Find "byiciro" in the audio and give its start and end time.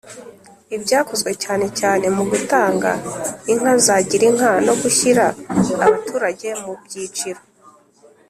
6.83-7.41